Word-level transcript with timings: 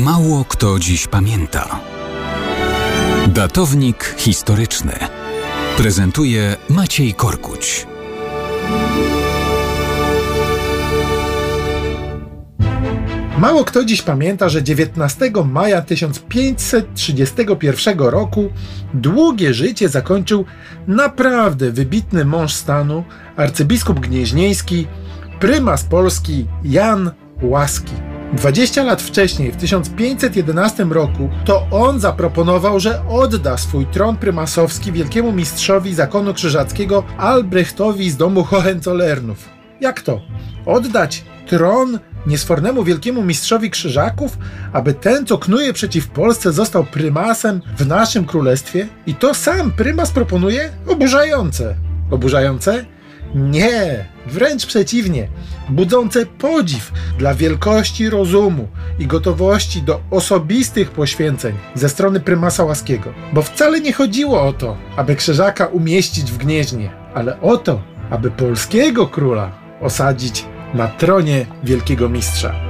Mało 0.00 0.44
kto 0.44 0.78
dziś 0.78 1.06
pamięta. 1.06 1.80
Datownik 3.28 4.14
historyczny 4.18 4.92
prezentuje 5.76 6.56
Maciej 6.68 7.14
Korkuć. 7.14 7.86
Mało 13.38 13.64
kto 13.64 13.84
dziś 13.84 14.02
pamięta, 14.02 14.48
że 14.48 14.62
19 14.62 15.30
maja 15.44 15.82
1531 15.82 17.98
roku 17.98 18.52
długie 18.94 19.54
życie 19.54 19.88
zakończył 19.88 20.44
naprawdę 20.86 21.70
wybitny 21.70 22.24
mąż 22.24 22.52
stanu, 22.52 23.04
arcybiskup 23.36 24.00
gnieźnieński, 24.00 24.86
prymas 25.40 25.84
Polski 25.84 26.46
Jan 26.64 27.10
Łaski. 27.42 28.09
20 28.32 28.84
lat 28.84 29.02
wcześniej, 29.02 29.52
w 29.52 29.56
1511 29.56 30.84
roku, 30.84 31.28
to 31.44 31.66
on 31.70 32.00
zaproponował, 32.00 32.80
że 32.80 33.02
odda 33.08 33.56
swój 33.56 33.86
tron 33.86 34.16
prymasowski 34.16 34.92
wielkiemu 34.92 35.32
mistrzowi 35.32 35.94
zakonu 35.94 36.34
krzyżackiego 36.34 37.04
Albrechtowi 37.18 38.10
z 38.10 38.16
domu 38.16 38.44
Hohenzollernów. 38.44 39.48
Jak 39.80 40.00
to? 40.02 40.20
Oddać 40.66 41.24
tron 41.46 41.98
niesfornemu 42.26 42.84
wielkiemu 42.84 43.22
mistrzowi 43.22 43.70
krzyżaków, 43.70 44.38
aby 44.72 44.94
ten, 44.94 45.26
co 45.26 45.38
knuje 45.38 45.72
przeciw 45.72 46.08
Polsce, 46.08 46.52
został 46.52 46.84
prymasem 46.84 47.60
w 47.78 47.86
naszym 47.86 48.24
królestwie? 48.24 48.88
I 49.06 49.14
to 49.14 49.34
sam 49.34 49.72
prymas 49.72 50.10
proponuje? 50.10 50.70
Oburzające. 50.86 51.74
Oburzające? 52.10 52.84
Nie, 53.34 54.04
wręcz 54.26 54.66
przeciwnie, 54.66 55.28
budzące 55.68 56.26
podziw 56.26 56.92
dla 57.18 57.34
wielkości 57.34 58.10
rozumu 58.10 58.68
i 58.98 59.06
gotowości 59.06 59.82
do 59.82 60.00
osobistych 60.10 60.90
poświęceń 60.90 61.54
ze 61.74 61.88
strony 61.88 62.20
prymasa 62.20 62.64
Łaskiego. 62.64 63.12
Bo 63.32 63.42
wcale 63.42 63.80
nie 63.80 63.92
chodziło 63.92 64.42
o 64.42 64.52
to, 64.52 64.76
aby 64.96 65.16
krzyżaka 65.16 65.66
umieścić 65.66 66.32
w 66.32 66.38
gnieźnie, 66.38 66.90
ale 67.14 67.40
o 67.40 67.56
to, 67.56 67.82
aby 68.10 68.30
polskiego 68.30 69.06
króla 69.06 69.52
osadzić 69.80 70.44
na 70.74 70.88
tronie 70.88 71.46
wielkiego 71.64 72.08
mistrza. 72.08 72.69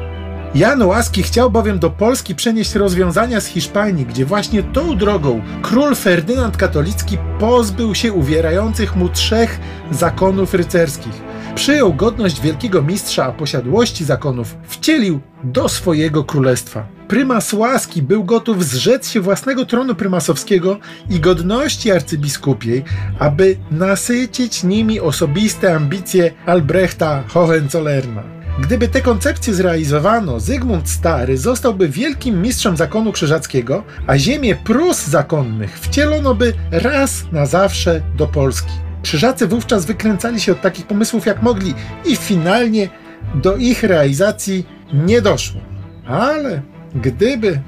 Jan 0.55 0.83
Łaski 0.83 1.23
chciał 1.23 1.51
bowiem 1.51 1.79
do 1.79 1.91
Polski 1.91 2.35
przenieść 2.35 2.75
rozwiązania 2.75 3.41
z 3.41 3.47
Hiszpanii, 3.47 4.07
gdzie 4.07 4.25
właśnie 4.25 4.63
tą 4.63 4.97
drogą 4.97 5.43
król 5.63 5.95
Ferdynand 5.95 6.57
Katolicki 6.57 7.19
pozbył 7.39 7.95
się 7.95 8.13
uwierających 8.13 8.97
mu 8.97 9.09
trzech 9.09 9.61
zakonów 9.91 10.55
rycerskich. 10.55 11.13
Przyjął 11.55 11.95
godność 11.95 12.41
wielkiego 12.41 12.83
mistrza, 12.83 13.25
a 13.25 13.33
posiadłości 13.33 14.05
zakonów 14.05 14.57
wcielił 14.63 15.21
do 15.45 15.69
swojego 15.69 16.25
królestwa. 16.25 16.87
Prymas 17.09 17.53
Łaski 17.53 18.03
był 18.03 18.25
gotów 18.25 18.65
zrzec 18.65 19.11
się 19.11 19.21
własnego 19.21 19.67
tronu 19.67 19.95
prymasowskiego 19.95 20.79
i 21.11 21.21
godności 21.21 21.91
arcybiskupiej, 21.91 22.85
aby 23.19 23.57
nasycić 23.71 24.65
nimi 24.65 25.01
osobiste 25.01 25.75
ambicje 25.75 26.33
Albrechta 26.47 27.25
Hohenzollerna. 27.29 28.40
Gdyby 28.59 28.89
te 28.89 29.01
koncepcje 29.01 29.55
zrealizowano, 29.55 30.41
Zygmunt 30.41 30.89
Stary 30.89 31.39
zostałby 31.39 31.89
wielkim 31.89 32.43
mistrzem 32.43 32.77
zakonu 32.77 33.13
krzyżackiego, 33.13 33.85
a 34.07 34.19
ziemię 34.19 34.57
Prus 34.57 35.07
zakonnych 35.07 35.79
wcielono 35.79 36.35
by 36.35 36.53
raz 36.71 37.25
na 37.33 37.47
zawsze 37.47 38.01
do 38.17 38.27
Polski. 38.27 38.73
Krzyżacy 39.03 39.47
wówczas 39.47 39.85
wykręcali 39.85 40.41
się 40.41 40.53
od 40.53 40.61
takich 40.61 40.87
pomysłów 40.87 41.27
jak 41.27 41.43
mogli 41.43 41.75
i 42.07 42.17
finalnie 42.17 42.89
do 43.35 43.57
ich 43.57 43.83
realizacji 43.83 44.67
nie 44.93 45.23
doszło. 45.23 45.61
Ale 46.07 46.63
gdyby. 46.95 47.61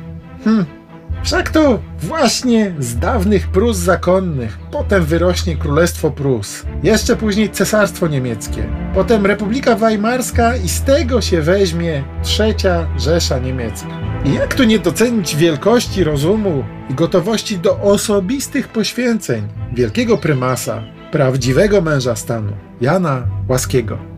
Hmm, 0.44 0.67
wszak 1.23 1.51
to 1.51 1.78
właśnie 1.98 2.75
z 2.78 2.98
dawnych 2.98 3.48
Prus 3.48 3.77
zakonnych, 3.77 4.59
potem 4.70 5.05
wyrośnie 5.05 5.56
Królestwo 5.56 6.11
Prus, 6.11 6.63
jeszcze 6.83 7.17
później 7.17 7.51
Cesarstwo 7.51 8.08
Niemieckie, 8.08 8.64
potem 8.95 9.27
Republika 9.27 9.77
Weimarska 9.77 10.57
i 10.57 10.69
z 10.69 10.83
tego 10.83 11.20
się 11.20 11.42
weźmie 11.42 12.05
Trzecia 12.23 12.86
Rzesza 12.98 13.39
Niemiecka. 13.39 13.89
I 14.24 14.35
jak 14.35 14.55
tu 14.55 14.64
nie 14.64 14.79
docenić 14.79 15.36
wielkości 15.36 16.05
rozumu 16.05 16.64
i 16.91 16.95
gotowości 16.95 17.58
do 17.58 17.80
osobistych 17.80 18.69
poświęceń 18.69 19.48
wielkiego 19.73 20.19
prymasa, 20.19 20.83
prawdziwego 21.13 21.80
męża 21.80 22.17
stanu, 22.17 22.52
Jana 22.80 23.23
Łaskiego. 23.48 24.11